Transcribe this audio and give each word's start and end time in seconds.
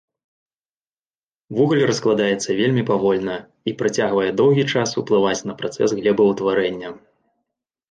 Вугаль 1.57 1.81
раскладаецца 1.89 2.49
вельмі 2.61 2.83
павольна 2.89 3.37
і 3.73 3.75
працягвае 3.83 4.29
доўгі 4.41 4.67
час 4.73 4.97
ўплываць 5.05 5.39
на 5.51 5.59
працэс 5.63 5.89
глебаўтварэння. 6.03 6.89